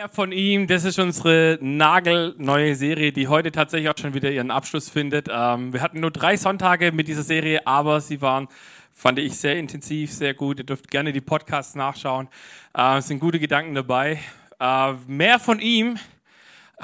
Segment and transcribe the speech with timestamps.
[0.00, 4.50] Mehr von ihm, das ist unsere nagelneue Serie, die heute tatsächlich auch schon wieder ihren
[4.50, 5.28] Abschluss findet.
[5.30, 8.48] Ähm, wir hatten nur drei Sonntage mit dieser Serie, aber sie waren,
[8.94, 10.56] fand ich, sehr intensiv, sehr gut.
[10.56, 12.28] Ihr dürft gerne die Podcasts nachschauen.
[12.74, 14.18] Äh, es sind gute Gedanken dabei.
[14.58, 15.98] Äh, mehr von ihm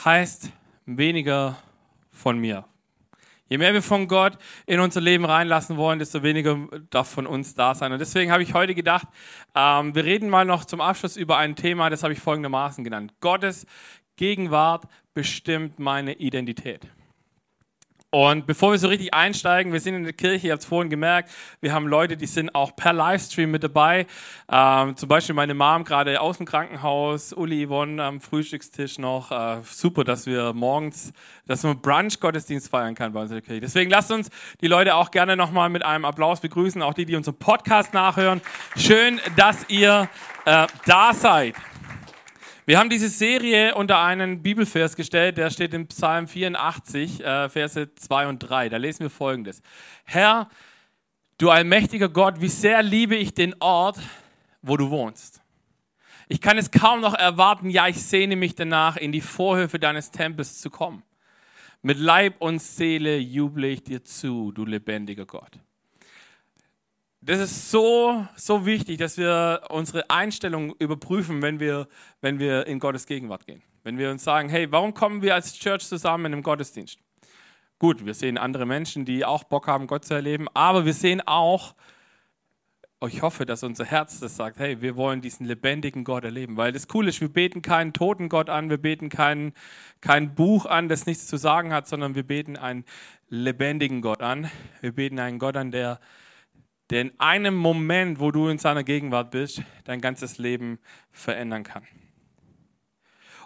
[0.05, 0.51] heißt
[0.85, 1.57] weniger
[2.13, 2.67] von mir.
[3.49, 6.59] Je mehr wir von Gott in unser Leben reinlassen wollen, desto weniger
[6.91, 7.93] darf von uns da sein.
[7.93, 9.07] Und deswegen habe ich heute gedacht,
[9.55, 13.15] ähm, wir reden mal noch zum Abschluss über ein Thema, das habe ich folgendermaßen genannt.
[13.21, 13.67] Gottes
[14.17, 16.89] Gegenwart bestimmt meine Identität.
[18.11, 20.89] Und bevor wir so richtig einsteigen, wir sind in der Kirche, ihr habt es vorhin
[20.89, 24.07] gemerkt, wir haben Leute, die sind auch per Livestream mit dabei.
[24.51, 29.33] Ähm, zum Beispiel meine Mom gerade aus dem Krankenhaus, Uli Yvonne am Frühstückstisch noch.
[29.33, 31.13] Äh, super, dass wir morgens,
[31.47, 33.61] dass man Brunch-Gottesdienst feiern kann bei uns in der Kirche.
[33.61, 37.17] Deswegen lasst uns die Leute auch gerne nochmal mit einem Applaus begrüßen, auch die, die
[37.17, 38.41] unseren Podcast nachhören.
[38.77, 40.09] Schön, dass ihr
[40.45, 41.57] äh, da seid.
[42.69, 47.95] Wir haben diese Serie unter einen Bibelvers gestellt, der steht im Psalm 84, äh, Verse
[47.95, 48.69] 2 und 3.
[48.71, 49.63] Da lesen wir folgendes.
[50.03, 50.49] Herr,
[51.39, 54.01] du allmächtiger Gott, wie sehr liebe ich den Ort,
[54.63, 55.43] wo du wohnst.
[56.27, 60.11] Ich kann es kaum noch erwarten, ja, ich sehne mich danach, in die Vorhöfe deines
[60.11, 61.05] Tempels zu kommen.
[61.83, 65.61] Mit Leib und Seele juble ich dir zu, du lebendiger Gott.
[67.27, 71.89] Das ist so, so wichtig, dass wir unsere Einstellung überprüfen, wenn wir,
[72.21, 73.65] wenn wir in Gottes Gegenwart gehen.
[73.83, 77.01] Wenn wir uns sagen, hey, warum kommen wir als Church zusammen in einem Gottesdienst?
[77.81, 81.21] Gut, wir sehen andere Menschen, die auch Bock haben, Gott zu erleben, aber wir sehen
[81.27, 81.75] auch,
[83.09, 86.57] ich hoffe, dass unser Herz das sagt, hey, wir wollen diesen lebendigen Gott erleben.
[86.57, 89.53] Weil das Coole ist, wir beten keinen toten Gott an, wir beten kein,
[90.01, 92.85] kein Buch an, das nichts zu sagen hat, sondern wir beten einen
[93.29, 94.49] lebendigen Gott an.
[94.81, 95.99] Wir beten einen Gott an, der
[96.91, 100.79] der in einem Moment, wo du in seiner Gegenwart bist, dein ganzes Leben
[101.11, 101.87] verändern kann.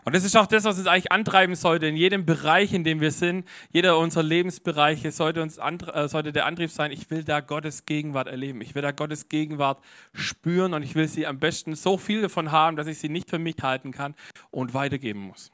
[0.05, 3.01] Und das ist auch das, was uns eigentlich antreiben sollte in jedem Bereich, in dem
[3.01, 3.47] wir sind.
[3.71, 6.91] Jeder unserer Lebensbereiche sollte uns äh, sollte der Antrieb sein.
[6.91, 8.61] Ich will da Gottes Gegenwart erleben.
[8.63, 9.83] Ich will da Gottes Gegenwart
[10.15, 13.29] spüren und ich will sie am besten so viel davon haben, dass ich sie nicht
[13.29, 14.15] für mich halten kann
[14.51, 15.53] und weitergeben muss.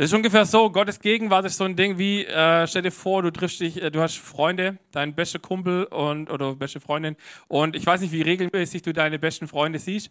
[0.00, 3.20] Es ist ungefähr so, Gottes Gegenwart ist so ein Ding wie, äh, stell dir vor,
[3.20, 7.16] du triffst dich, äh, du hast Freunde, dein bester Kumpel und, oder beste Freundin
[7.48, 10.10] und ich weiß nicht, wie regelmäßig du deine besten Freunde siehst.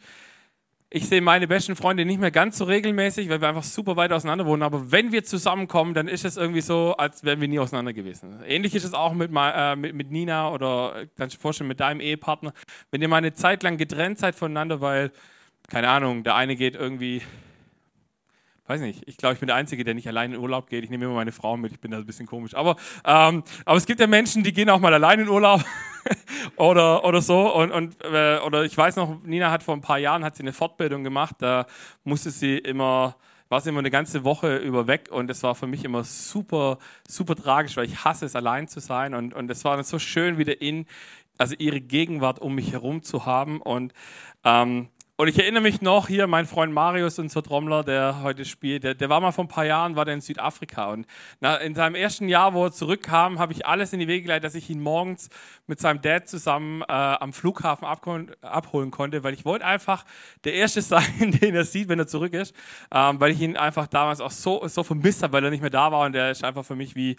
[0.90, 4.12] Ich sehe meine besten Freunde nicht mehr ganz so regelmäßig, weil wir einfach super weit
[4.12, 4.62] auseinander wohnen.
[4.62, 8.42] Aber wenn wir zusammenkommen, dann ist es irgendwie so, als wären wir nie auseinander gewesen.
[8.46, 11.80] Ähnlich ist es auch mit, äh, mit, mit Nina oder kannst du dir vorstellen, mit
[11.80, 12.52] deinem Ehepartner.
[12.92, 15.14] Wenn ihr mal eine Zeit lang getrennt seid voneinander, weil,
[15.70, 17.22] keine Ahnung, der eine geht irgendwie
[18.68, 20.84] weiß nicht, ich glaube, ich bin der Einzige, der nicht allein in Urlaub geht.
[20.84, 22.54] Ich nehme immer meine Frau mit, ich bin da ein bisschen komisch.
[22.54, 25.64] Aber, ähm, aber es gibt ja Menschen, die gehen auch mal allein in Urlaub
[26.58, 27.54] oder, oder so.
[27.54, 30.44] Und, und, äh, oder ich weiß noch, Nina hat vor ein paar Jahren hat sie
[30.44, 31.66] eine Fortbildung gemacht, da
[32.04, 33.16] musste sie immer
[33.50, 36.80] war sie immer eine ganze Woche über weg und es war für mich immer super,
[37.08, 40.38] super tragisch, weil ich hasse es, allein zu sein und, und es war so schön,
[40.38, 40.86] wieder in,
[41.38, 43.94] also ihre Gegenwart um mich herum zu haben und
[44.44, 44.90] ähm,
[45.20, 48.94] und ich erinnere mich noch hier, mein Freund Marius, unser Trommler, der heute spielt, der,
[48.94, 50.92] der war mal vor ein paar Jahren, war der in Südafrika.
[50.92, 51.08] Und
[51.40, 54.44] na, in seinem ersten Jahr, wo er zurückkam, habe ich alles in die Wege geleitet,
[54.44, 55.30] dass ich ihn morgens
[55.66, 60.06] mit seinem Dad zusammen äh, am Flughafen abholen konnte, weil ich wollte einfach
[60.44, 62.54] der Erste sein, den er sieht, wenn er zurück ist.
[62.94, 65.72] Ähm, weil ich ihn einfach damals auch so, so vermisst habe, weil er nicht mehr
[65.72, 66.06] da war.
[66.06, 67.18] Und der ist einfach für mich wie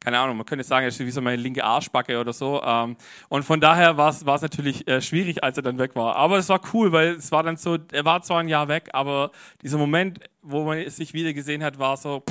[0.00, 2.62] keine Ahnung, man könnte sagen, er ist wie so meine linke Arschbacke oder so.
[2.62, 2.96] Ähm,
[3.28, 6.16] und von daher war es natürlich äh, schwierig, als er dann weg war.
[6.16, 8.88] Aber es war cool, weil es war dann so, er war zwar ein Jahr weg,
[8.92, 9.32] aber
[9.62, 12.22] dieser Moment, wo man sich wieder gesehen hat, war so,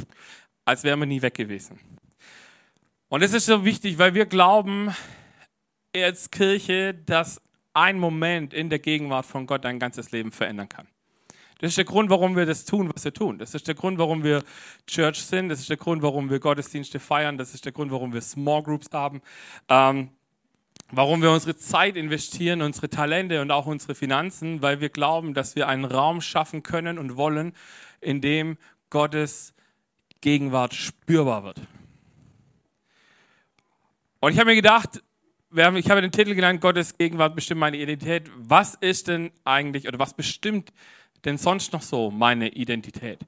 [0.65, 1.79] als wäre man nie weg gewesen.
[3.09, 4.93] Und es ist so wichtig, weil wir glauben
[5.95, 7.41] als Kirche, dass
[7.73, 10.87] ein Moment in der Gegenwart von Gott dein ganzes Leben verändern kann.
[11.59, 13.39] Das ist der Grund, warum wir das tun, was wir tun.
[13.39, 14.43] Das ist der Grund, warum wir
[14.85, 15.49] Church sind.
[15.49, 17.37] Das ist der Grund, warum wir Gottesdienste feiern.
[17.37, 19.21] Das ist der Grund, warum wir Small Groups haben.
[19.67, 20.09] Ähm,
[20.91, 25.55] warum wir unsere Zeit investieren, unsere Talente und auch unsere Finanzen, weil wir glauben, dass
[25.55, 27.53] wir einen Raum schaffen können und wollen,
[27.99, 28.57] in dem
[28.89, 29.53] Gottes
[30.21, 31.61] Gegenwart spürbar wird.
[34.19, 35.01] Und ich habe mir gedacht,
[35.51, 38.29] ich habe den Titel genannt, Gottes Gegenwart bestimmt meine Identität.
[38.35, 40.71] Was ist denn eigentlich oder was bestimmt
[41.25, 43.19] denn sonst noch so meine Identität?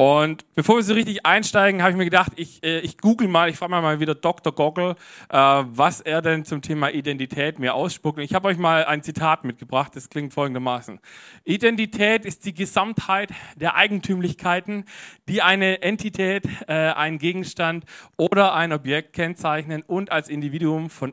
[0.00, 3.50] Und bevor wir so richtig einsteigen, habe ich mir gedacht, ich, äh, ich google mal,
[3.50, 4.54] ich frage mal wieder Dr.
[4.54, 4.94] Goggle,
[5.28, 8.20] äh, was er denn zum Thema Identität mir ausspuckt.
[8.20, 11.00] Ich habe euch mal ein Zitat mitgebracht, das klingt folgendermaßen.
[11.42, 14.84] Identität ist die Gesamtheit der Eigentümlichkeiten,
[15.28, 17.84] die eine Entität, äh, einen Gegenstand
[18.16, 21.10] oder ein Objekt kennzeichnen und als Individuum von,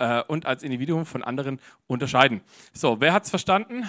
[0.00, 2.42] äh, und als Individuum von anderen unterscheiden.
[2.74, 3.88] So, wer hat es verstanden?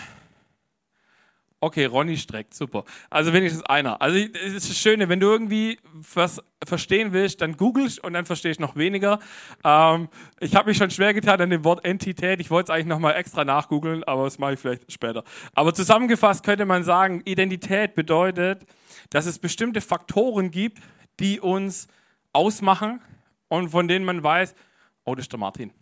[1.61, 2.85] Okay, Ronny streckt, super.
[3.09, 4.01] Also wenigstens einer.
[4.01, 5.77] Also es ist das Schöne, wenn du irgendwie
[6.13, 9.19] was verstehen willst, dann googelst und dann verstehst du noch weniger.
[9.65, 10.07] Ähm,
[10.39, 12.39] ich habe mich schon schwer getan an dem Wort Entität.
[12.39, 15.25] Ich wollte es eigentlich nochmal extra nachgoogeln, aber das mache ich vielleicht später.
[15.53, 18.65] Aber zusammengefasst könnte man sagen, Identität bedeutet,
[19.09, 20.79] dass es bestimmte Faktoren gibt,
[21.19, 21.89] die uns
[22.31, 23.01] ausmachen
[23.49, 24.55] und von denen man weiß,
[25.03, 25.73] oh, das ist der Martin.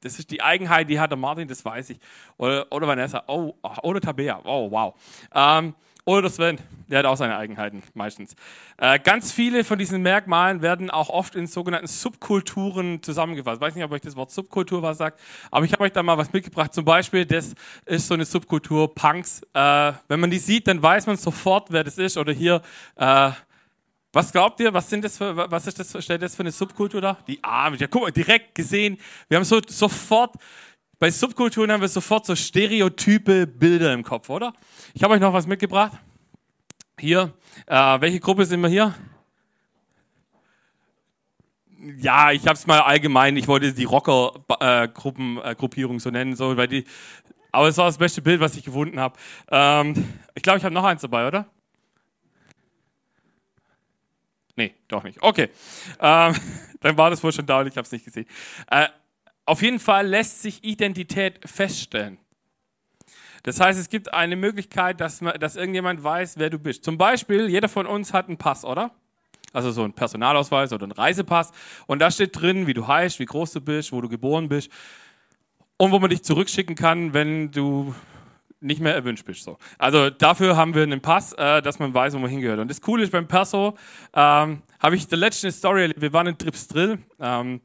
[0.00, 1.98] Das ist die Eigenheit, die hat der Martin, das weiß ich.
[2.36, 4.94] Oder, oder Vanessa, oh, oder Tabea, oh, wow.
[5.34, 5.74] Ähm,
[6.08, 6.58] oder der Sven,
[6.88, 8.34] der hat auch seine Eigenheiten meistens.
[8.78, 13.56] Äh, ganz viele von diesen Merkmalen werden auch oft in sogenannten Subkulturen zusammengefasst.
[13.56, 16.02] Ich weiß nicht, ob euch das Wort Subkultur was sagt, aber ich habe euch da
[16.02, 16.72] mal was mitgebracht.
[16.72, 17.54] Zum Beispiel, das
[17.84, 19.42] ist so eine Subkultur Punks.
[19.52, 22.16] Äh, wenn man die sieht, dann weiß man sofort, wer das ist.
[22.16, 22.62] Oder hier
[22.96, 23.30] äh,
[24.18, 27.00] was glaubt ihr, was, sind das für, was ist das, stellt das für eine Subkultur
[27.00, 27.18] da?
[27.28, 27.76] Die Arme.
[27.76, 28.98] Ja, guck mal, direkt gesehen.
[29.28, 30.34] Wir haben so sofort,
[30.98, 34.54] bei Subkulturen haben wir sofort so stereotype Bilder im Kopf, oder?
[34.92, 35.92] Ich habe euch noch was mitgebracht.
[36.98, 37.32] Hier,
[37.66, 38.92] äh, welche Gruppe sind wir hier?
[41.98, 46.56] Ja, ich habe es mal allgemein, ich wollte die Rocker-Gruppierung äh, äh, so nennen, so,
[46.56, 46.84] weil die,
[47.52, 49.16] aber es war das beste Bild, was ich gefunden habe.
[49.48, 49.94] Ähm,
[50.34, 51.46] ich glaube, ich habe noch eins dabei, oder?
[54.58, 55.22] Nee, doch nicht.
[55.22, 55.50] Okay.
[56.00, 56.34] Ähm,
[56.80, 58.26] dann war das wohl schon da und ich habe es nicht gesehen.
[58.68, 58.88] Äh,
[59.46, 62.18] auf jeden Fall lässt sich Identität feststellen.
[63.44, 66.82] Das heißt, es gibt eine Möglichkeit, dass, man, dass irgendjemand weiß, wer du bist.
[66.82, 68.90] Zum Beispiel, jeder von uns hat einen Pass, oder?
[69.52, 71.52] Also so einen Personalausweis oder einen Reisepass.
[71.86, 74.72] Und da steht drin, wie du heißt, wie groß du bist, wo du geboren bist.
[75.76, 77.94] Und wo man dich zurückschicken kann, wenn du
[78.60, 79.44] nicht mehr erwünscht bist.
[79.44, 79.58] So.
[79.78, 82.58] Also dafür haben wir einen Pass, äh, dass man weiß, wo man hingehört.
[82.58, 83.76] Und das Coole ist beim Perso,
[84.14, 86.00] ähm, habe ich der letzte Story erlebt.
[86.00, 86.98] Wir waren in Trips Drill.
[87.20, 87.60] Ähm,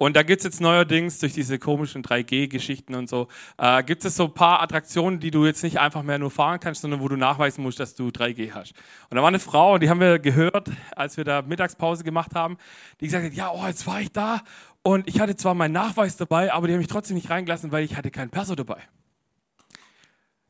[0.00, 3.26] und da gibt es jetzt neuerdings durch diese komischen 3G-Geschichten und so,
[3.56, 6.60] äh, gibt es so ein paar Attraktionen, die du jetzt nicht einfach mehr nur fahren
[6.60, 8.74] kannst, sondern wo du nachweisen musst, dass du 3G hast.
[9.10, 12.58] Und da war eine Frau, die haben wir gehört, als wir da Mittagspause gemacht haben,
[13.00, 14.42] die gesagt hat, ja, oh, jetzt war ich da
[14.84, 17.82] und ich hatte zwar meinen Nachweis dabei, aber die haben mich trotzdem nicht reingelassen, weil
[17.82, 18.78] ich hatte keinen Perso dabei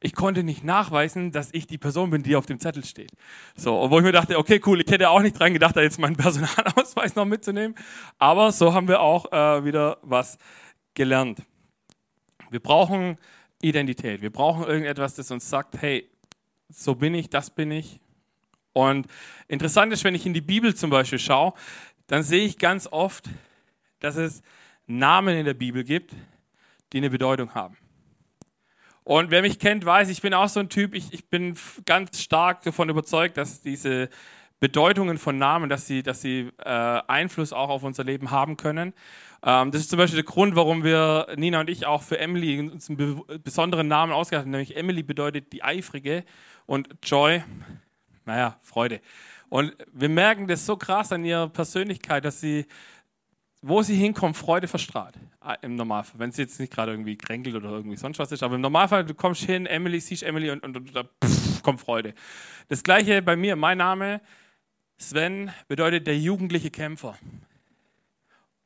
[0.00, 3.10] ich konnte nicht nachweisen, dass ich die Person bin, die auf dem Zettel steht.
[3.56, 5.98] So, obwohl ich mir dachte, okay, cool, ich hätte auch nicht dran gedacht, da jetzt
[5.98, 7.74] meinen Personalausweis noch mitzunehmen.
[8.18, 10.38] Aber so haben wir auch äh, wieder was
[10.94, 11.42] gelernt.
[12.50, 13.18] Wir brauchen
[13.60, 14.22] Identität.
[14.22, 16.08] Wir brauchen irgendetwas, das uns sagt, hey,
[16.68, 18.00] so bin ich, das bin ich.
[18.72, 19.08] Und
[19.48, 21.54] interessant ist, wenn ich in die Bibel zum Beispiel schaue,
[22.06, 23.28] dann sehe ich ganz oft,
[23.98, 24.42] dass es
[24.86, 26.14] Namen in der Bibel gibt,
[26.92, 27.76] die eine Bedeutung haben.
[29.08, 31.56] Und wer mich kennt, weiß, ich bin auch so ein Typ, ich, ich bin
[31.86, 34.10] ganz stark davon überzeugt, dass diese
[34.60, 38.92] Bedeutungen von Namen, dass sie, dass sie äh, Einfluss auch auf unser Leben haben können.
[39.42, 42.60] Ähm, das ist zum Beispiel der Grund, warum wir, Nina und ich, auch für Emily
[42.60, 44.50] uns einen be besonderen Namen ausgedacht haben.
[44.50, 46.22] Nämlich Emily bedeutet die Eifrige
[46.66, 47.42] und Joy,
[48.26, 49.00] naja, Freude.
[49.48, 52.66] Und wir merken das so krass an ihrer Persönlichkeit, dass sie
[53.60, 55.14] wo sie hinkommt, Freude verstrahlt.
[55.40, 56.20] Ah, Im Normalfall.
[56.20, 58.42] Wenn sie jetzt nicht gerade irgendwie kränkelt oder irgendwie sonst was ist.
[58.42, 61.80] Aber im Normalfall, du kommst hin, Emily, siehst Emily und, und, und da pff, kommt
[61.80, 62.14] Freude.
[62.68, 63.56] Das gleiche bei mir.
[63.56, 64.20] Mein Name,
[64.96, 67.18] Sven, bedeutet der jugendliche Kämpfer.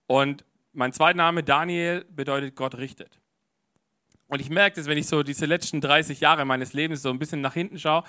[0.06, 3.21] Und mein zweiter Name, Daniel, bedeutet Gott richtet.
[4.32, 7.18] Und ich merke das, wenn ich so diese letzten 30 Jahre meines Lebens so ein
[7.18, 8.02] bisschen nach hinten schaue,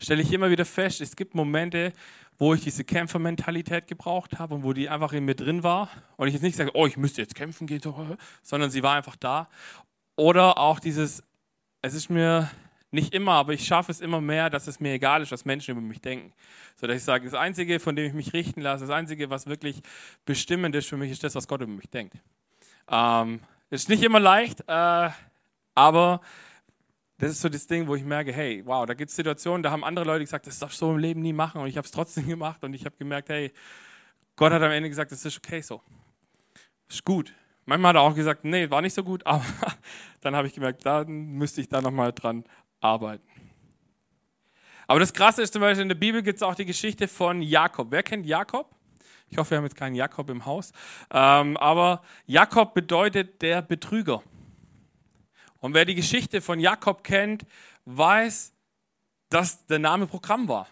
[0.00, 1.92] stelle ich immer wieder fest, es gibt Momente,
[2.38, 5.90] wo ich diese Kämpfermentalität gebraucht habe und wo die einfach in mir drin war.
[6.16, 7.82] Und ich jetzt nicht sage, oh, ich müsste jetzt kämpfen gehen,
[8.42, 9.50] sondern sie war einfach da.
[10.16, 11.22] Oder auch dieses,
[11.82, 12.50] es ist mir
[12.90, 15.72] nicht immer, aber ich schaffe es immer mehr, dass es mir egal ist, was Menschen
[15.72, 16.32] über mich denken.
[16.76, 19.46] So dass ich sage, das Einzige, von dem ich mich richten lasse, das Einzige, was
[19.46, 19.82] wirklich
[20.24, 22.16] bestimmend ist für mich, ist das, was Gott über mich denkt.
[22.90, 25.10] Ähm, ist nicht immer leicht, äh,
[25.76, 26.20] aber
[27.18, 29.70] das ist so das Ding, wo ich merke, hey, wow, da gibt es Situationen, da
[29.70, 31.92] haben andere Leute gesagt, das darfst du im Leben nie machen und ich habe es
[31.92, 33.52] trotzdem gemacht und ich habe gemerkt, hey,
[34.34, 35.80] Gott hat am Ende gesagt, das ist okay so.
[36.88, 37.32] Ist gut.
[37.64, 39.44] Manchmal hat er auch gesagt, nee, war nicht so gut, aber
[40.20, 42.44] dann habe ich gemerkt, da müsste ich da nochmal dran
[42.80, 43.24] arbeiten.
[44.86, 47.42] Aber das Krasse ist zum Beispiel, in der Bibel gibt es auch die Geschichte von
[47.42, 47.90] Jakob.
[47.90, 48.70] Wer kennt Jakob?
[49.28, 50.72] Ich hoffe, wir haben jetzt keinen Jakob im Haus.
[51.10, 54.22] Ähm, aber Jakob bedeutet der Betrüger.
[55.66, 57.44] Und wer die Geschichte von Jakob kennt,
[57.86, 58.54] weiß,
[59.30, 60.68] dass der Name Programm war.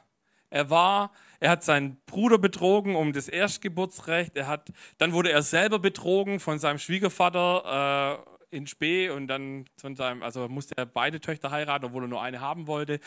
[0.51, 1.11] Er war,
[1.41, 4.37] er hat seinen Bruder betrogen um das Erstgeburtsrecht.
[4.37, 8.23] Er hat, dann wurde er selber betrogen von seinem Schwiegervater
[8.53, 12.09] äh, in Spee und dann von seinem, also musste er beide Töchter heiraten, obwohl er
[12.09, 13.01] nur eine haben wollte.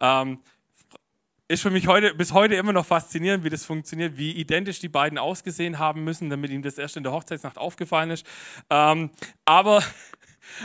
[0.00, 0.38] Ähm,
[1.48, 4.88] ist für mich heute, bis heute immer noch faszinierend, wie das funktioniert, wie identisch die
[4.88, 8.24] beiden ausgesehen haben müssen, damit ihm das erst in der Hochzeitsnacht aufgefallen ist.
[8.70, 9.10] Ähm,
[9.44, 9.82] aber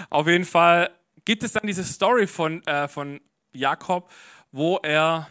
[0.10, 0.92] auf jeden Fall
[1.26, 3.20] gibt es dann diese Story von, äh, von
[3.52, 4.10] Jakob,
[4.52, 5.28] wo er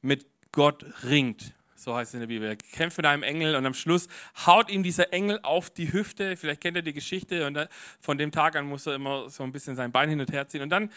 [0.00, 1.54] mit Gott ringt.
[1.76, 2.48] So heißt es in der Bibel.
[2.48, 4.08] Er kämpft mit einem Engel und am Schluss
[4.46, 6.36] haut ihm dieser Engel auf die Hüfte.
[6.36, 7.58] Vielleicht kennt ihr die Geschichte und
[8.00, 10.46] von dem Tag an muss er immer so ein bisschen sein Bein hin und her
[10.46, 10.62] ziehen.
[10.62, 10.90] Und dann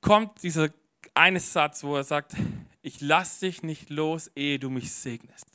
[0.00, 0.68] kommt dieser
[1.14, 2.34] eine Satz, wo er sagt,
[2.82, 5.46] ich lass dich nicht los, ehe du mich segnest.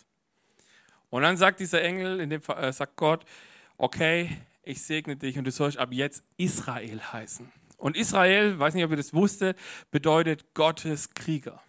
[1.10, 3.26] Und dann sagt dieser Engel, in dem Fall, äh, sagt Gott,
[3.78, 7.52] okay, ich segne dich und du sollst ab jetzt Israel heißen.
[7.78, 9.58] Und Israel, weiß nicht, ob ihr das wusstet,
[9.92, 11.62] bedeutet Gottes Krieger.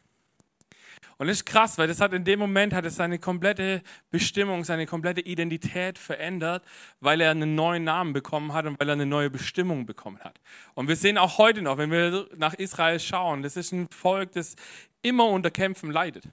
[1.17, 4.65] Und das ist krass, weil das hat in dem Moment hat es seine komplette Bestimmung,
[4.65, 6.65] seine komplette Identität verändert,
[7.01, 10.41] weil er einen neuen Namen bekommen hat und weil er eine neue Bestimmung bekommen hat.
[10.75, 14.33] Und wir sehen auch heute noch, wenn wir nach Israel schauen, das ist ein Volk,
[14.33, 14.57] das
[15.03, 16.25] immer unter Kämpfen leidet.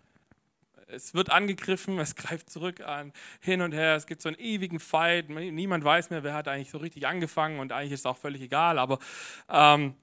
[0.94, 4.80] Es wird angegriffen, es greift zurück an, hin und her, es gibt so einen ewigen
[4.80, 8.18] Fight, niemand weiß mehr, wer hat eigentlich so richtig angefangen und eigentlich ist es auch
[8.18, 9.00] völlig egal, aber,
[9.50, 9.96] ähm,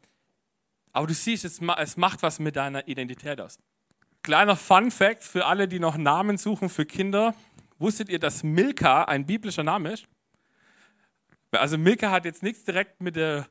[0.92, 3.58] aber du siehst, es, es macht was mit deiner Identität aus.
[4.22, 7.34] Kleiner Fun Fact für alle, die noch Namen suchen für Kinder.
[7.78, 10.06] Wusstet ihr, dass Milka ein biblischer Name ist?
[11.52, 13.46] Also Milka hat jetzt nichts direkt mit der,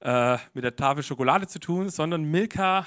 [0.00, 2.86] äh, mit der Tafel Schokolade zu tun, sondern Milka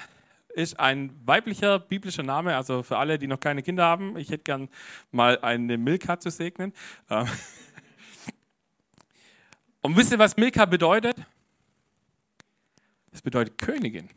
[0.56, 2.56] ist ein weiblicher biblischer Name.
[2.56, 4.68] Also für alle, die noch keine Kinder haben, ich hätte gern
[5.12, 6.72] mal eine Milka zu segnen.
[7.10, 7.28] Ähm.
[9.82, 11.16] Und wisst ihr, was Milka bedeutet?
[13.12, 14.08] Es bedeutet Königin.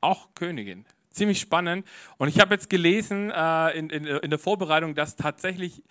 [0.00, 0.84] Auch Königin
[1.16, 1.86] ziemlich spannend.
[2.18, 5.82] Und ich habe jetzt gelesen äh, in, in, in, der Vorbereitung, dass tatsächlich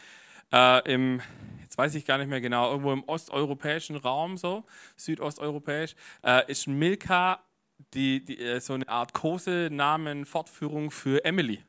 [0.53, 1.19] äh, im,
[1.63, 4.63] jetzt weiß ich gar nicht mehr genau, irgendwo im osteuropäischen Raum, so
[4.95, 7.39] südosteuropäisch, äh, ist Milka
[7.93, 11.63] die, die, äh, so eine Art Kosenamen, Fortführung für Emily.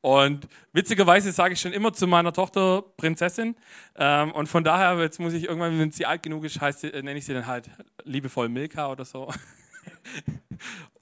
[0.00, 3.56] Und witzigerweise sage ich schon immer zu meiner Tochter Prinzessin.
[3.96, 7.02] Ähm, und von daher, jetzt muss ich irgendwann, wenn sie alt genug ist, heißt, äh,
[7.02, 7.70] nenne ich sie dann halt
[8.04, 9.32] liebevoll Milka oder so.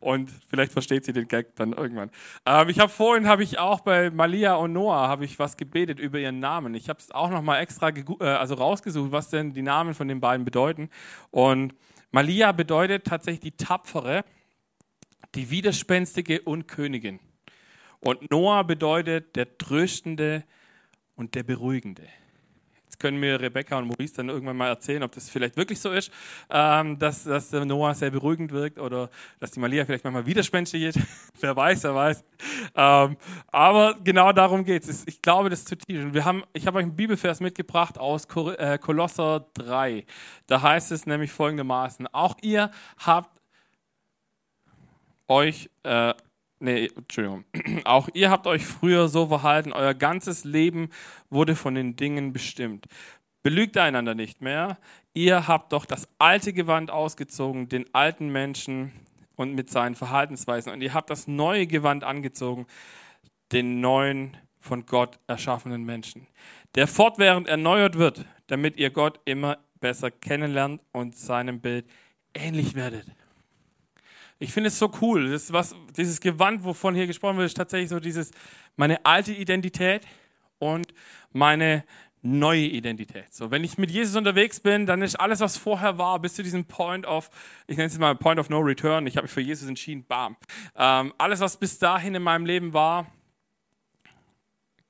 [0.04, 2.10] Und vielleicht versteht sie den Gag dann irgendwann.
[2.44, 5.98] Ähm, ich habe vorhin habe ich auch bei Malia und Noah habe ich was gebetet
[5.98, 6.74] über ihren Namen.
[6.74, 10.06] Ich habe es auch noch mal extra äh, also rausgesucht, was denn die Namen von
[10.06, 10.90] den beiden bedeuten.
[11.30, 11.74] Und
[12.10, 14.24] Malia bedeutet tatsächlich die tapfere,
[15.34, 17.18] die widerspenstige und Königin.
[18.00, 20.44] Und Noah bedeutet der tröstende
[21.16, 22.02] und der beruhigende.
[22.94, 25.90] Jetzt können mir Rebecca und Maurice dann irgendwann mal erzählen, ob das vielleicht wirklich so
[25.90, 26.12] ist,
[26.48, 29.10] ähm, dass, dass Noah sehr beruhigend wirkt oder
[29.40, 31.00] dass die Malia vielleicht manchmal widerspenstig ist.
[31.40, 32.24] wer weiß, wer weiß.
[32.76, 33.16] Ähm,
[33.48, 35.04] aber genau darum geht es.
[35.08, 36.14] Ich glaube, das ist zutiefst.
[36.14, 40.06] Wir haben, ich habe euch einen Bibelvers mitgebracht aus äh, Kolosser 3.
[40.46, 43.40] Da heißt es nämlich folgendermaßen: Auch ihr habt
[45.26, 46.14] euch äh,
[46.60, 47.44] Nee, Entschuldigung.
[47.84, 50.88] Auch ihr habt euch früher so verhalten, euer ganzes Leben
[51.30, 52.86] wurde von den Dingen bestimmt.
[53.42, 54.78] Belügt einander nicht mehr.
[55.12, 58.92] Ihr habt doch das alte Gewand ausgezogen, den alten Menschen
[59.36, 60.72] und mit seinen Verhaltensweisen.
[60.72, 62.66] Und ihr habt das neue Gewand angezogen,
[63.52, 66.26] den neuen von Gott erschaffenen Menschen,
[66.74, 71.86] der fortwährend erneuert wird, damit ihr Gott immer besser kennenlernt und seinem Bild
[72.32, 73.04] ähnlich werdet.
[74.44, 75.30] Ich finde es so cool.
[75.30, 78.30] Das was, dieses Gewand, wovon hier gesprochen wird, ist tatsächlich so dieses,
[78.76, 80.02] meine alte Identität
[80.58, 80.92] und
[81.32, 81.82] meine
[82.20, 83.32] neue Identität.
[83.32, 86.42] So, wenn ich mit Jesus unterwegs bin, dann ist alles, was vorher war, bis zu
[86.42, 87.30] diesem Point of,
[87.66, 90.36] ich nenne es mal Point of No Return, ich habe mich für Jesus entschieden, bam.
[90.76, 93.06] Ähm, alles, was bis dahin in meinem Leben war,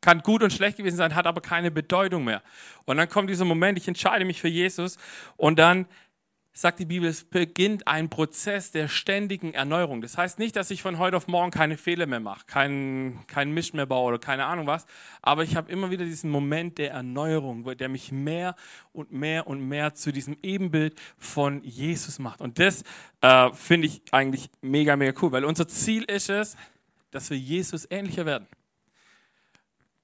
[0.01, 2.43] kann gut und schlecht gewesen sein, hat aber keine Bedeutung mehr.
[2.87, 4.99] Und dann kommt dieser Moment, ich entscheide mich für Jesus
[5.37, 5.87] und dann
[6.57, 10.01] sagt die Bibel, es beginnt ein Prozess der ständigen Erneuerung.
[10.01, 13.51] Das heißt nicht, dass ich von heute auf morgen keine Fehler mehr mache, keinen kein
[13.51, 14.87] Misch mehr baue oder keine Ahnung was,
[15.21, 18.55] aber ich habe immer wieder diesen Moment der Erneuerung, der mich mehr
[18.93, 22.41] und mehr und mehr zu diesem Ebenbild von Jesus macht.
[22.41, 22.85] Und das
[23.21, 26.57] äh, finde ich eigentlich mega, mega cool, weil unser Ziel ist es,
[27.11, 28.47] dass wir Jesus ähnlicher werden.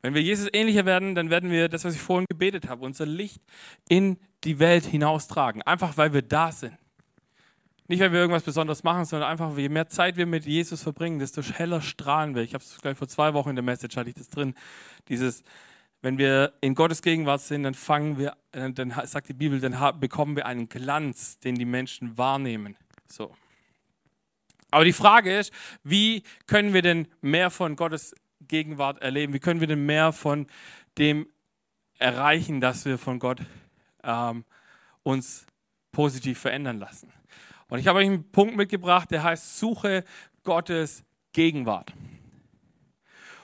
[0.02, 3.06] Wenn wir Jesus ähnlicher werden, dann werden wir das, was ich vorhin gebetet habe, unser
[3.06, 3.42] Licht
[3.88, 5.62] in die Welt hinaustragen.
[5.62, 6.76] Einfach weil wir da sind.
[7.86, 11.18] Nicht, weil wir irgendwas Besonderes machen, sondern einfach, je mehr Zeit wir mit Jesus verbringen,
[11.18, 12.42] desto heller strahlen wir.
[12.42, 14.54] Ich habe es gleich vor zwei Wochen in der Message, hatte ich das drin.
[15.08, 15.42] Dieses,
[16.00, 19.98] wenn wir in Gottes Gegenwart sind, dann fangen wir, äh, dann sagt die Bibel, dann
[19.98, 22.76] bekommen wir einen Glanz, den die Menschen wahrnehmen.
[23.08, 23.34] So.
[24.70, 25.52] Aber die Frage ist,
[25.82, 28.14] wie können wir denn mehr von Gottes
[28.50, 29.32] Gegenwart erleben?
[29.32, 30.46] Wie können wir denn mehr von
[30.98, 31.26] dem
[31.98, 33.40] erreichen, dass wir von Gott
[34.04, 34.44] ähm,
[35.02, 35.46] uns
[35.92, 37.10] positiv verändern lassen?
[37.68, 40.04] Und ich habe euch einen Punkt mitgebracht, der heißt Suche
[40.42, 41.92] Gottes Gegenwart.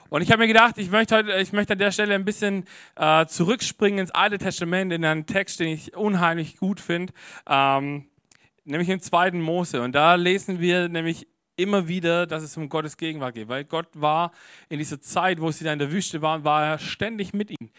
[0.09, 2.65] Und ich habe mir gedacht, ich möchte, heute, ich möchte an der Stelle ein bisschen
[2.95, 7.13] äh, zurückspringen ins Alte Testament, in einen Text, den ich unheimlich gut finde,
[7.47, 8.07] ähm,
[8.63, 9.81] nämlich im zweiten Mose.
[9.81, 13.87] Und da lesen wir nämlich immer wieder, dass es um Gottes Gegenwart geht, weil Gott
[13.93, 14.31] war
[14.69, 17.71] in dieser Zeit, wo sie da in der Wüste waren, war er ständig mit ihnen.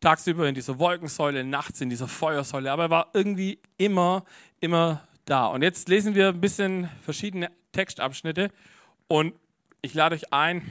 [0.00, 4.24] Tagsüber in dieser Wolkensäule, nachts in dieser Feuersäule, aber er war irgendwie immer,
[4.60, 5.46] immer da.
[5.46, 8.50] Und jetzt lesen wir ein bisschen verschiedene Textabschnitte
[9.08, 9.34] und
[9.82, 10.62] ich lade euch ein,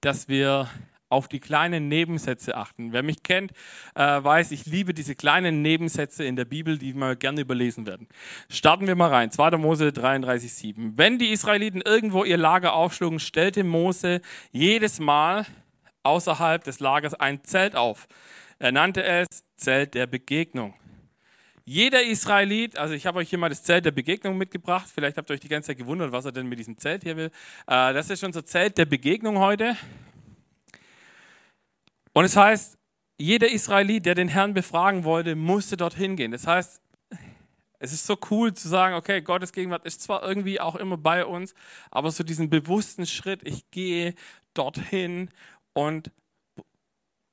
[0.00, 0.68] dass wir
[1.08, 2.92] auf die kleinen Nebensätze achten.
[2.92, 3.52] Wer mich kennt,
[3.94, 8.08] äh, weiß, ich liebe diese kleinen Nebensätze in der Bibel, die wir gerne überlesen werden.
[8.48, 9.30] Starten wir mal rein.
[9.30, 9.56] 2.
[9.56, 10.92] Mose 33,7.
[10.96, 14.20] Wenn die Israeliten irgendwo ihr Lager aufschlugen, stellte Mose
[14.52, 15.46] jedes Mal
[16.02, 18.08] außerhalb des Lagers ein Zelt auf.
[18.58, 20.74] Er nannte es Zelt der Begegnung.
[21.64, 24.88] Jeder Israelit, also ich habe euch hier mal das Zelt der Begegnung mitgebracht.
[24.92, 27.16] Vielleicht habt ihr euch die ganze Zeit gewundert, was er denn mit diesem Zelt hier
[27.16, 27.30] will.
[27.66, 29.76] Äh, das ist unser Zelt der Begegnung heute.
[32.12, 32.78] Und es heißt,
[33.18, 36.32] jeder Israelit, der den Herrn befragen wollte, musste dorthin gehen.
[36.32, 36.80] Das heißt,
[37.80, 41.24] es ist so cool zu sagen, okay, Gottes Gegenwart ist zwar irgendwie auch immer bei
[41.24, 41.54] uns,
[41.90, 44.14] aber so diesen bewussten Schritt, ich gehe
[44.54, 45.30] dorthin
[45.74, 46.10] und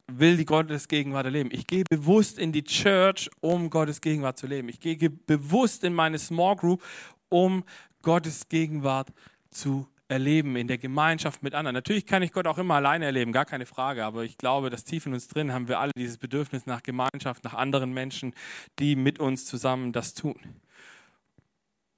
[0.08, 1.50] will die Gottes Gegenwart erleben.
[1.52, 4.70] Ich gehe bewusst in die Church, um Gottes Gegenwart zu leben.
[4.70, 6.84] Ich gehe bewusst in meine Small Group,
[7.30, 7.64] um
[8.04, 9.12] Gottes Gegenwart
[9.50, 11.74] zu erleben in der Gemeinschaft mit anderen.
[11.74, 14.84] Natürlich kann ich Gott auch immer alleine erleben, gar keine Frage, aber ich glaube, dass
[14.84, 18.34] tief in uns drin haben wir alle dieses Bedürfnis nach Gemeinschaft, nach anderen Menschen,
[18.80, 20.36] die mit uns zusammen das tun.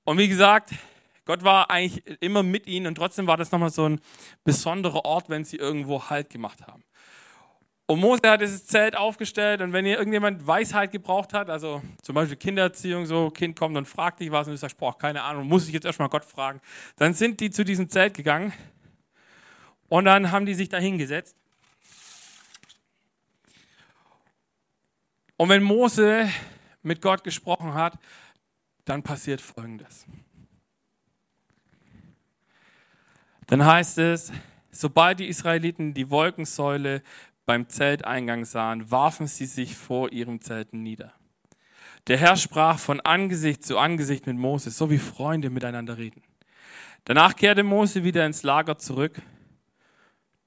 [0.05, 0.73] Und wie gesagt,
[1.25, 3.99] Gott war eigentlich immer mit ihnen und trotzdem war das nochmal so ein
[4.45, 6.83] besonderer Ort, wenn sie irgendwo Halt gemacht haben.
[7.89, 12.15] Und Mose hat dieses Zelt aufgestellt und wenn ihr irgendjemand Weisheit gebraucht hat, also zum
[12.15, 15.47] Beispiel Kindererziehung, so Kind kommt und fragt dich was und du sagst, boah, keine Ahnung,
[15.47, 16.59] muss ich jetzt erstmal Gott fragen,
[16.97, 18.51] dann sind die zu diesem Zelt gegangen
[19.87, 21.37] und dann haben die sich da hingesetzt.
[25.37, 26.29] Und wenn Mose
[26.81, 27.97] mit Gott gesprochen hat,
[28.83, 30.05] dann passiert Folgendes.
[33.45, 34.33] Dann heißt es,
[34.71, 37.01] sobald die Israeliten die Wolkensäule
[37.47, 41.13] beim Zelteingang sahen, warfen sie sich vor ihrem Zelten nieder.
[42.07, 46.21] Der Herr sprach von Angesicht zu Angesicht mit Mose, so wie Freunde miteinander reden.
[47.05, 49.21] Danach kehrte Mose wieder ins Lager zurück,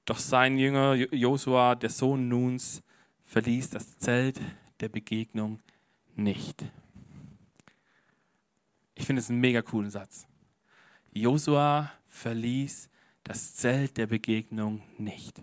[0.05, 2.83] doch sein Jünger Josua, der Sohn Nuns,
[3.25, 4.39] verließ das Zelt
[4.79, 5.59] der Begegnung
[6.15, 6.63] nicht.
[8.93, 10.27] Ich finde es einen mega coolen Satz.
[11.13, 12.89] Josua verließ
[13.23, 15.41] das Zelt der Begegnung nicht.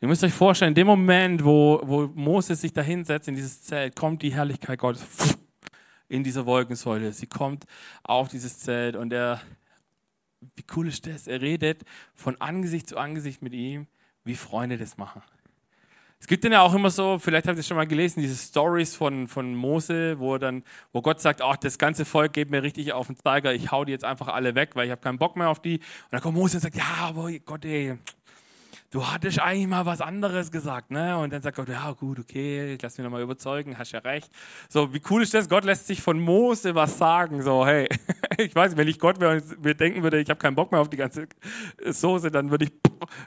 [0.00, 3.62] Ihr müsst euch vorstellen, in dem Moment, wo, wo Moses sich da hinsetzt in dieses
[3.62, 5.38] Zelt, kommt die Herrlichkeit Gottes
[6.08, 7.12] in dieser Wolkensäule.
[7.14, 7.64] Sie kommt
[8.02, 9.40] auf dieses Zelt und er,
[10.54, 11.26] wie cool ist das?
[11.26, 11.82] Er redet
[12.14, 13.86] von Angesicht zu Angesicht mit ihm,
[14.22, 15.22] wie Freunde das machen.
[16.18, 18.94] Es gibt dann ja auch immer so, vielleicht habt ihr schon mal gelesen, diese Stories
[18.94, 22.92] von, von Mose, wo dann, wo Gott sagt, ach, das ganze Volk geht mir richtig
[22.92, 25.36] auf den Zeiger, ich hau die jetzt einfach alle weg, weil ich habe keinen Bock
[25.36, 25.76] mehr auf die.
[25.76, 27.96] Und dann kommt Mose und sagt, ja, aber Gott, ey,
[28.96, 31.18] du hattest eigentlich mal was anderes gesagt, ne?
[31.18, 34.32] Und dann sagt Gott, ja gut, okay, ich lass mich nochmal überzeugen, hast ja recht.
[34.70, 35.50] So, wie cool ist das?
[35.50, 37.88] Gott lässt sich von Mose was sagen, so, hey,
[38.38, 40.80] ich weiß, wenn ich Gott wäre und mir denken würde, ich habe keinen Bock mehr
[40.80, 41.28] auf die ganze
[41.84, 42.72] Soße, dann würde ich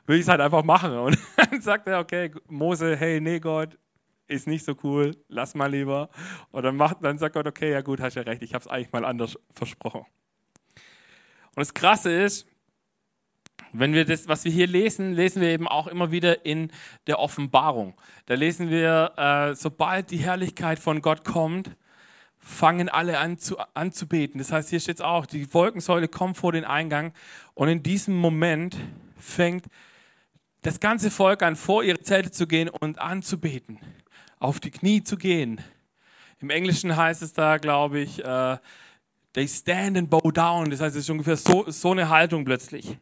[0.07, 0.97] würde ich es halt einfach machen.
[0.97, 3.77] Und dann sagt er, okay, Mose, hey, nee, Gott,
[4.27, 6.09] ist nicht so cool, lass mal lieber.
[6.49, 8.67] Und dann, macht, dann sagt Gott, okay, ja gut, hast ja recht, ich habe es
[8.67, 10.01] eigentlich mal anders versprochen.
[11.55, 12.48] Und das Krasse ist,
[13.73, 16.71] wenn wir das, was wir hier lesen, lesen wir eben auch immer wieder in
[17.07, 17.93] der Offenbarung.
[18.25, 21.75] Da lesen wir, äh, sobald die Herrlichkeit von Gott kommt,
[22.39, 24.39] fangen alle an zu, anzubeten.
[24.39, 27.13] Das heißt, hier steht es auch, die Wolkensäule kommt vor den Eingang
[27.53, 28.77] und in diesem Moment
[29.17, 29.65] fängt
[30.61, 33.79] das ganze Volk an, vor ihre Zelte zu gehen und anzubeten,
[34.39, 35.61] auf die Knie zu gehen.
[36.39, 38.57] Im Englischen heißt es da, glaube ich, uh,
[39.33, 40.69] they stand and bow down.
[40.69, 42.97] Das heißt, es ist ungefähr so, so eine Haltung plötzlich.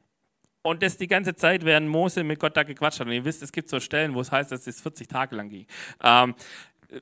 [0.62, 3.08] Und das die ganze Zeit, während Mose mit Gott da gequatscht hat.
[3.08, 5.50] Und ihr wisst, es gibt so Stellen, wo es heißt, dass es 40 Tage lang
[5.50, 5.66] ging.
[6.04, 6.36] Ähm,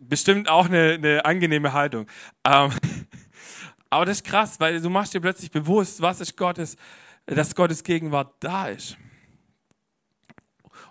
[0.02, 2.08] bestimmt auch eine, eine angenehme Haltung.
[2.46, 2.72] Ähm,
[3.90, 6.76] aber das ist krass, weil du machst dir plötzlich bewusst, was ist Gottes,
[7.26, 8.98] dass Gottes Gegenwart da ist.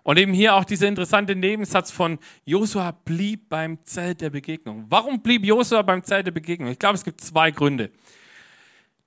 [0.05, 4.85] Und eben hier auch dieser interessante Nebensatz von Josua blieb beim Zelt der Begegnung.
[4.91, 6.71] Warum blieb Josua beim Zelt der Begegnung?
[6.71, 7.91] Ich glaube, es gibt zwei Gründe.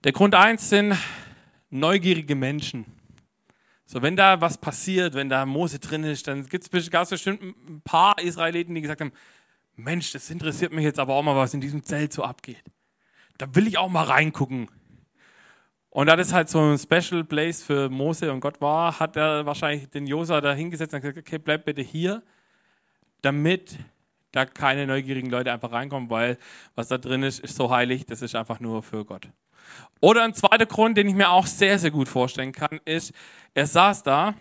[0.04, 0.98] Der Grund eins sind
[1.70, 2.86] neugierige Menschen.
[3.90, 7.82] So, wenn da was passiert, wenn da Mose drin ist, dann gibt es bestimmt ein
[7.86, 9.14] paar Israeliten, die gesagt haben,
[9.78, 12.64] Mensch, das interessiert mich jetzt aber auch mal, was in diesem Zelt so abgeht.
[13.38, 14.70] Da will ich auch mal reingucken.
[15.90, 19.46] Und da das halt so ein Special Place für Mose und Gott war, hat er
[19.46, 22.24] wahrscheinlich den Josa da hingesetzt und gesagt, okay, bleib bitte hier,
[23.22, 23.78] damit
[24.34, 26.38] da keine neugierigen Leute einfach reinkommen, weil
[26.76, 29.30] was da drin ist, ist so heilig, das ist einfach nur für Gott.
[30.00, 33.14] Oder ein zweiter Grund, den ich mir auch sehr, sehr gut vorstellen kann, ist,
[33.54, 34.36] er saß da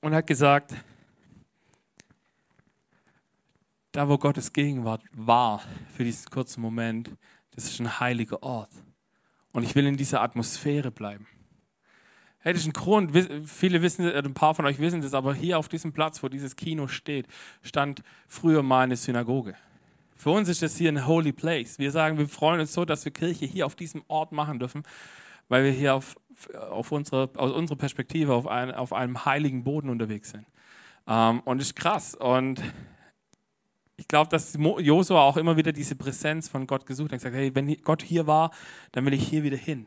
[0.00, 0.74] und hat gesagt,
[3.92, 5.62] da wo Gottes Gegenwart war
[5.94, 7.10] für diesen kurzen Moment,
[7.52, 8.70] das ist ein heiliger Ort.
[9.52, 11.28] Und ich will in dieser Atmosphäre bleiben.
[12.40, 13.12] Hey, das ist ein Grund,
[13.48, 16.56] viele wissen, ein paar von euch wissen das, aber hier auf diesem Platz, wo dieses
[16.56, 17.26] Kino steht,
[17.62, 19.54] stand früher mal eine Synagoge.
[20.24, 21.78] Für uns ist das hier ein holy place.
[21.78, 24.82] Wir sagen, wir freuen uns so, dass wir Kirche hier auf diesem Ort machen dürfen,
[25.50, 26.16] weil wir hier auf,
[26.70, 30.46] auf unsere, aus unserer Perspektive auf, ein, auf einem heiligen Boden unterwegs sind.
[31.06, 32.14] Ähm, und das ist krass.
[32.14, 32.62] Und
[33.98, 37.36] ich glaube, dass Josua auch immer wieder diese Präsenz von Gott gesucht hat und gesagt,
[37.36, 38.50] hey, wenn Gott hier war,
[38.92, 39.84] dann will ich hier wieder hin.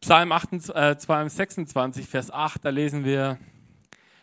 [0.00, 3.38] Psalm 28, äh, 26, Vers 8, da lesen wir,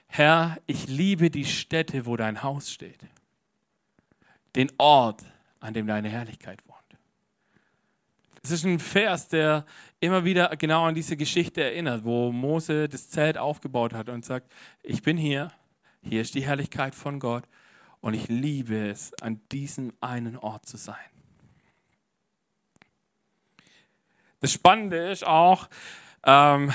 [0.08, 3.00] Herr, ich liebe die Stätte, wo dein Haus steht,
[4.58, 5.24] den Ort,
[5.60, 6.78] an dem deine Herrlichkeit wohnt.
[8.42, 9.66] Das ist ein Vers, der
[10.00, 14.52] immer wieder genau an diese Geschichte erinnert, wo Mose das Zelt aufgebaut hat und sagt,
[14.84, 15.52] ich bin hier,
[16.02, 17.44] hier ist die Herrlichkeit von Gott
[18.02, 20.96] und ich liebe es, an diesem einen Ort zu sein.
[24.40, 25.68] Das Spannende ist auch,
[26.24, 26.74] ähm,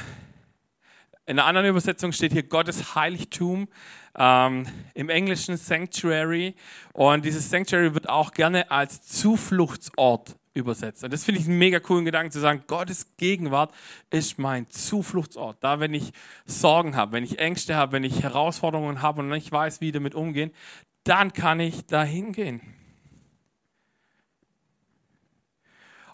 [1.24, 3.68] in einer anderen Übersetzung steht hier Gottes Heiligtum,
[4.18, 6.54] ähm, im Englischen Sanctuary.
[6.92, 11.02] Und dieses Sanctuary wird auch gerne als Zufluchtsort übersetzt.
[11.04, 13.72] Und das finde ich einen mega coolen Gedanken zu sagen, Gottes Gegenwart
[14.10, 15.56] ist mein Zufluchtsort.
[15.60, 16.12] Da, wenn ich
[16.44, 20.14] Sorgen habe, wenn ich Ängste habe, wenn ich Herausforderungen habe und nicht weiß, wie damit
[20.14, 20.52] umgehen,
[21.04, 22.60] dann kann ich da hingehen.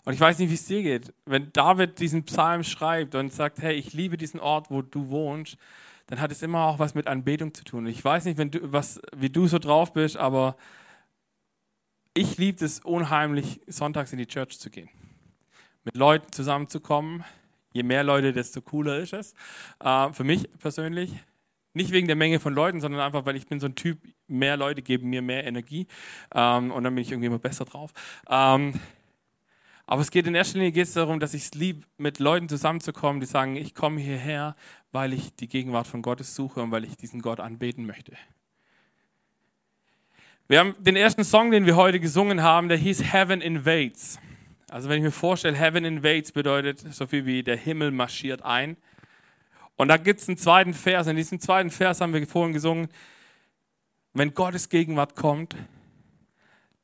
[0.04, 1.12] Und ich weiß nicht, wie es dir geht.
[1.26, 5.58] Wenn David diesen Psalm schreibt und sagt, hey, ich liebe diesen Ort, wo du wohnst,
[6.09, 7.87] dann hat es immer auch was mit Anbetung zu tun.
[7.87, 10.57] Ich weiß nicht, wenn du, was, wie du so drauf bist, aber
[12.14, 14.88] ich liebe es unheimlich, sonntags in die Church zu gehen.
[15.85, 17.25] Mit Leuten zusammenzukommen.
[17.73, 19.35] Je mehr Leute, desto cooler ist es.
[19.81, 21.12] Äh, für mich persönlich.
[21.75, 24.57] Nicht wegen der Menge von Leuten, sondern einfach, weil ich bin so ein Typ, mehr
[24.57, 25.87] Leute geben mir mehr Energie
[26.35, 27.92] ähm, und dann bin ich irgendwie immer besser drauf.
[28.29, 28.81] Ähm,
[29.90, 33.20] aber es geht in erster Linie geht's darum, dass ich es liebe, mit Leuten zusammenzukommen,
[33.20, 34.55] die sagen, ich komme hierher,
[34.92, 38.12] weil ich die Gegenwart von Gottes suche und weil ich diesen Gott anbeten möchte.
[40.46, 44.18] Wir haben den ersten Song, den wir heute gesungen haben, der hieß Heaven Invades.
[44.68, 48.77] Also wenn ich mir vorstelle, Heaven Invades bedeutet so viel wie der Himmel marschiert ein.
[49.77, 51.07] Und da gibt es einen zweiten Vers.
[51.07, 52.88] In diesem zweiten Vers haben wir vorhin gesungen,
[54.12, 55.57] wenn Gottes Gegenwart kommt,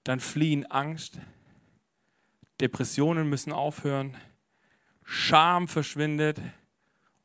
[0.05, 1.19] dann fliehen Angst,
[2.61, 4.17] Depressionen müssen aufhören,
[5.05, 6.41] Scham verschwindet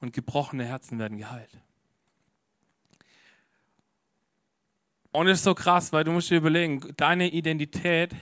[0.02, 1.58] und gebrochene Herzen werden geheilt.
[5.12, 8.14] Und es ist so krass, weil du musst dir überlegen, deine Identität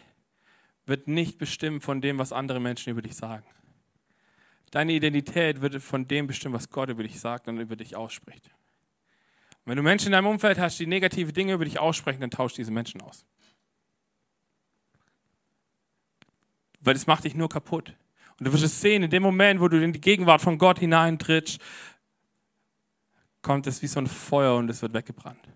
[0.86, 3.46] wird nicht bestimmt von dem, was andere Menschen über dich sagen.
[4.72, 8.46] Deine Identität wird von dem bestimmt, was Gott über dich sagt und über dich ausspricht.
[9.65, 12.32] Und wenn du Menschen in deinem Umfeld hast, die negative Dinge über dich aussprechen, dann
[12.32, 13.26] tausch diese Menschen aus.
[16.88, 17.93] Weil das macht dich nur kaputt.
[18.39, 20.80] Und du wirst es sehen, in dem Moment, wo du in die Gegenwart von Gott
[20.80, 21.60] hineintrittst,
[23.41, 25.47] kommt es wie so ein Feuer und es wird weggebrannt.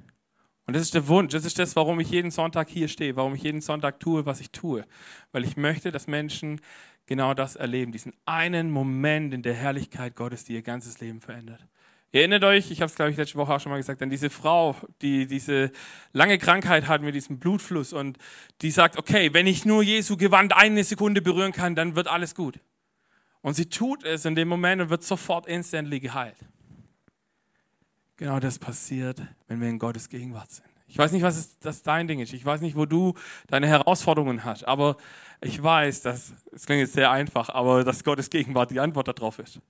[0.65, 3.36] Und das ist der Wunsch, das ist das, warum ich jeden Sonntag hier stehe, warum
[3.36, 4.86] ich jeden Sonntag tue, was ich tue.
[5.32, 6.60] Weil ich möchte, dass Menschen
[7.06, 11.65] genau das erleben, diesen einen Moment in der Herrlichkeit Gottes, die ihr ganzes Leben verändert.
[12.13, 14.10] Ihr erinnert euch, ich habe es glaube ich letzte Woche auch schon mal gesagt, an
[14.10, 15.71] diese Frau, die diese
[16.12, 18.17] lange Krankheit hat mit diesem Blutfluss und
[18.62, 22.36] die sagt, okay, wenn ich nur Jesu Gewand eine Sekunde berühren kann, dann wird alles
[22.36, 22.60] gut.
[23.41, 26.38] Und sie tut es in dem Moment und wird sofort instantly geheilt.
[28.17, 30.67] Genau das passiert, wenn wir in Gottes Gegenwart sind.
[30.88, 32.34] Ich weiß nicht, was das dein Ding ist.
[32.34, 33.13] Ich weiß nicht, wo du
[33.47, 34.67] deine Herausforderungen hast.
[34.67, 34.97] Aber
[35.39, 39.39] ich weiß, dass, es klingt jetzt sehr einfach, aber dass Gottes Gegenwart die Antwort darauf
[39.39, 39.62] ist.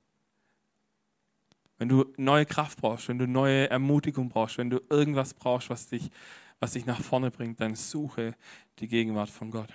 [1.81, 5.87] Wenn du neue Kraft brauchst, wenn du neue Ermutigung brauchst, wenn du irgendwas brauchst, was
[5.87, 6.11] dich,
[6.59, 8.35] was dich nach vorne bringt, dann suche
[8.77, 9.69] die Gegenwart von Gott.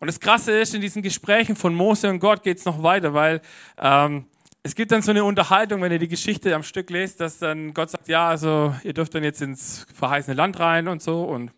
[0.00, 3.14] Und das Krasse ist, in diesen Gesprächen von Mose und Gott geht es noch weiter,
[3.14, 3.40] weil
[3.78, 4.26] ähm,
[4.64, 7.72] es gibt dann so eine Unterhaltung, wenn ihr die Geschichte am Stück lest, dass dann
[7.72, 11.52] Gott sagt, ja, also ihr dürft dann jetzt ins verheißene Land rein und so und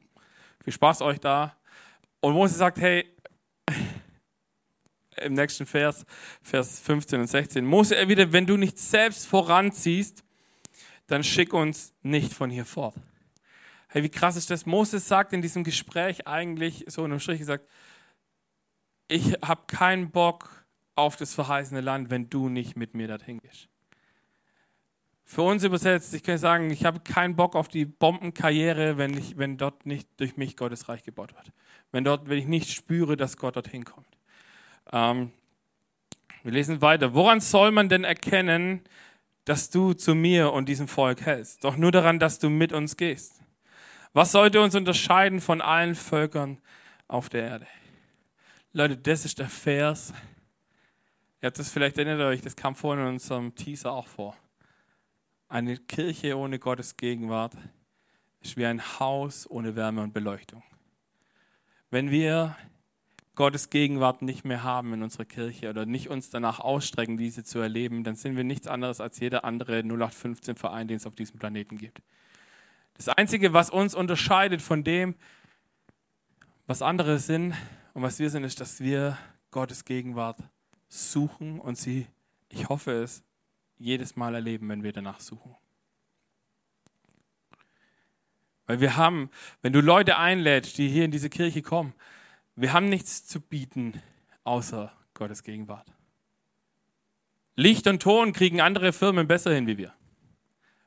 [0.62, 1.56] viel Spaß euch da.
[2.20, 3.06] Und Mose sagt, hey,
[5.22, 6.04] im nächsten Vers,
[6.42, 7.64] Vers 15 und 16.
[7.64, 10.22] Mose erwidert, wenn du nicht selbst voranziehst,
[11.06, 12.94] dann schick uns nicht von hier fort.
[13.88, 14.66] Hey, wie krass ist das?
[14.66, 17.68] Moses sagt in diesem Gespräch eigentlich, so in einem Strich gesagt,
[19.08, 23.68] ich habe keinen Bock auf das verheißene Land, wenn du nicht mit mir dorthin gehst.
[25.28, 29.36] Für uns übersetzt, ich kann sagen, ich habe keinen Bock auf die Bombenkarriere, wenn, ich,
[29.36, 31.52] wenn dort nicht durch mich Gottes Reich gebaut wird.
[31.90, 34.15] Wenn, dort, wenn ich nicht spüre, dass Gott dorthin kommt.
[34.92, 35.32] Ähm,
[36.42, 37.14] wir lesen weiter.
[37.14, 38.82] Woran soll man denn erkennen,
[39.44, 41.64] dass du zu mir und diesem Volk hältst?
[41.64, 43.42] Doch nur daran, dass du mit uns gehst.
[44.12, 46.58] Was sollte uns unterscheiden von allen Völkern
[47.08, 47.66] auf der Erde?
[48.72, 50.12] Leute, das ist der Vers.
[51.40, 54.36] Ihr habt das vielleicht erinnert euch, das kam vorhin in unserem Teaser auch vor.
[55.48, 57.56] Eine Kirche ohne Gottes Gegenwart
[58.40, 60.62] ist wie ein Haus ohne Wärme und Beleuchtung.
[61.90, 62.56] Wenn wir
[63.36, 67.58] Gottes Gegenwart nicht mehr haben in unserer Kirche oder nicht uns danach ausstrecken, diese zu
[67.58, 71.38] erleben, dann sind wir nichts anderes als jeder andere 0815 Verein, den es auf diesem
[71.38, 72.00] Planeten gibt.
[72.94, 75.14] Das Einzige, was uns unterscheidet von dem,
[76.66, 77.54] was andere sind
[77.92, 79.18] und was wir sind, ist, dass wir
[79.50, 80.38] Gottes Gegenwart
[80.88, 82.06] suchen und sie,
[82.48, 83.22] ich hoffe es,
[83.78, 85.54] jedes Mal erleben, wenn wir danach suchen.
[88.66, 91.92] Weil wir haben, wenn du Leute einlädst, die hier in diese Kirche kommen,
[92.56, 94.00] wir haben nichts zu bieten
[94.44, 95.92] außer Gottes Gegenwart.
[97.54, 99.94] Licht und Ton kriegen andere Firmen besser hin wie wir.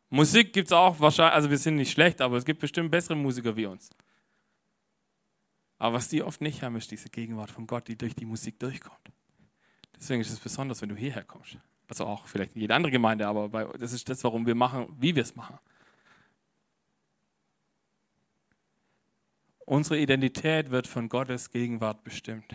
[0.10, 3.16] Musik gibt es auch wahrscheinlich, also wir sind nicht schlecht, aber es gibt bestimmt bessere
[3.16, 3.90] Musiker wie uns.
[5.78, 8.60] Aber was die oft nicht haben, ist diese Gegenwart von Gott, die durch die Musik
[8.60, 9.12] durchkommt.
[9.96, 11.58] Deswegen ist es besonders, wenn du hierher kommst.
[11.88, 15.16] Also auch vielleicht jede andere Gemeinde, aber bei, das ist das, warum wir machen, wie
[15.16, 15.58] wir es machen.
[19.70, 22.54] Unsere Identität wird von Gottes Gegenwart bestimmt.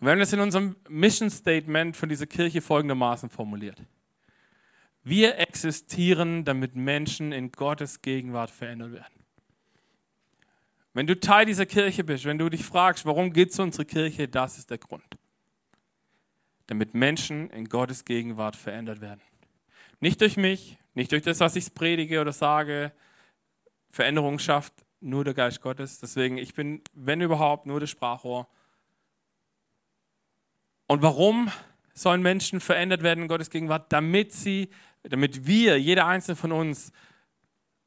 [0.00, 3.80] Und wir haben das in unserem Mission Statement von dieser Kirche folgendermaßen formuliert.
[5.04, 9.24] Wir existieren, damit Menschen in Gottes Gegenwart verändert werden.
[10.94, 14.26] Wenn du Teil dieser Kirche bist, wenn du dich fragst, warum geht es unsere Kirche,
[14.26, 15.06] das ist der Grund.
[16.66, 19.20] Damit Menschen in Gottes Gegenwart verändert werden.
[20.00, 22.90] Nicht durch mich, nicht durch das, was ich predige oder sage.
[23.92, 25.98] Veränderung schafft nur der Geist Gottes.
[25.98, 28.48] Deswegen, ich bin, wenn überhaupt, nur das Sprachrohr.
[30.86, 31.50] Und warum
[31.94, 33.92] sollen Menschen verändert werden in Gottes Gegenwart?
[33.92, 34.70] Damit sie,
[35.02, 36.92] damit wir, jeder einzelne von uns,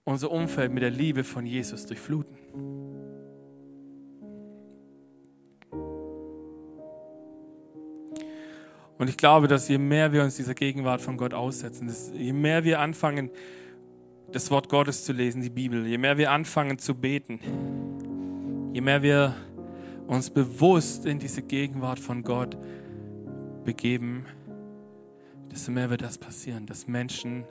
[0.03, 2.37] unser Umfeld mit der Liebe von Jesus durchfluten.
[8.97, 12.63] Und ich glaube, dass je mehr wir uns dieser Gegenwart von Gott aussetzen, je mehr
[12.63, 13.31] wir anfangen,
[14.31, 17.39] das Wort Gottes zu lesen, die Bibel, je mehr wir anfangen zu beten,
[18.73, 19.35] je mehr wir
[20.07, 22.57] uns bewusst in diese Gegenwart von Gott
[23.63, 24.25] begeben,
[25.51, 27.43] desto mehr wird das passieren, dass Menschen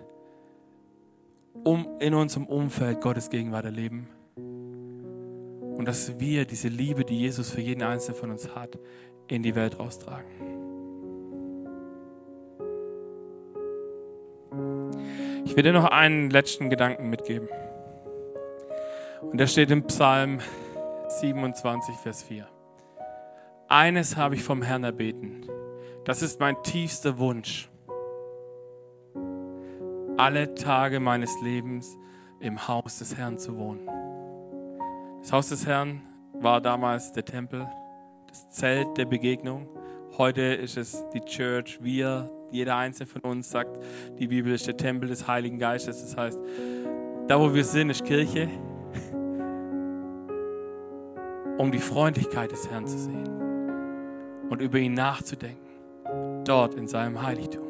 [1.64, 7.60] um, in unserem Umfeld Gottes Gegenwart erleben und dass wir diese Liebe, die Jesus für
[7.60, 8.78] jeden Einzelnen von uns hat,
[9.28, 10.59] in die Welt raustragen.
[15.50, 17.48] Ich will dir noch einen letzten Gedanken mitgeben.
[19.20, 20.38] Und der steht im Psalm
[21.08, 22.46] 27, Vers 4.
[23.66, 25.44] Eines habe ich vom Herrn erbeten.
[26.04, 27.68] Das ist mein tiefster Wunsch.
[30.16, 31.98] Alle Tage meines Lebens
[32.38, 33.88] im Haus des Herrn zu wohnen.
[35.20, 36.00] Das Haus des Herrn
[36.32, 37.68] war damals der Tempel,
[38.28, 39.68] das Zelt der Begegnung.
[40.16, 43.78] Heute ist es die Church, wir, jeder einzelne von uns sagt,
[44.18, 46.00] die Bibel ist der Tempel des Heiligen Geistes.
[46.00, 46.38] Das heißt,
[47.28, 48.48] da wo wir sind, ist Kirche,
[51.58, 53.28] um die Freundlichkeit des Herrn zu sehen
[54.48, 55.68] und über ihn nachzudenken,
[56.44, 57.66] dort in seinem Heiligtum.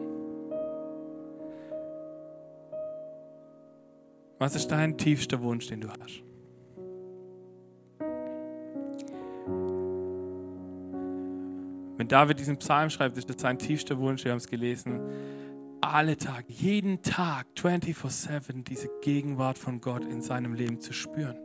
[4.38, 6.29] Was ist dein tiefster Wunsch, den du hast?
[12.00, 15.02] Wenn David diesen Psalm schreibt, ist das sein tiefster Wunsch, wir haben es gelesen,
[15.82, 21.36] alle Tage, jeden Tag, 24-7, diese Gegenwart von Gott in seinem Leben zu spüren.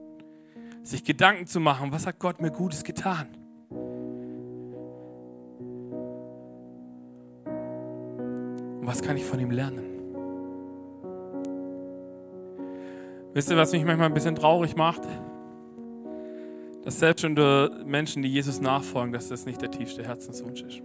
[0.82, 3.28] Sich Gedanken zu machen, was hat Gott mir Gutes getan?
[8.80, 9.84] Und was kann ich von ihm lernen?
[13.34, 15.02] Wisst ihr, was mich manchmal ein bisschen traurig macht?
[16.86, 20.84] Dass selbst unter Menschen, die Jesus nachfolgen, dass das nicht der tiefste Herzenswunsch ist.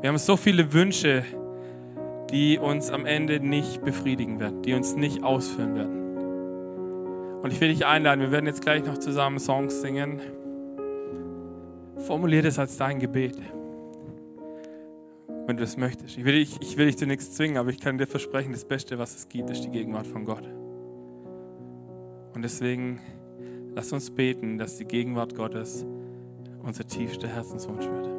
[0.00, 1.24] Wir haben so viele Wünsche,
[2.30, 7.42] die uns am Ende nicht befriedigen werden, die uns nicht ausführen werden.
[7.42, 10.20] Und ich will dich einladen, wir werden jetzt gleich noch zusammen Songs singen.
[11.98, 13.36] Formulier das als dein Gebet,
[15.46, 16.16] wenn du es möchtest.
[16.16, 18.64] Ich will, dich, ich will dich zu nichts zwingen, aber ich kann dir versprechen, das
[18.64, 20.48] Beste, was es gibt, ist die Gegenwart von Gott.
[22.34, 23.00] Und deswegen
[23.78, 25.86] Lass uns beten, dass die Gegenwart Gottes
[26.64, 28.17] unser tiefster Herzenswunsch wird.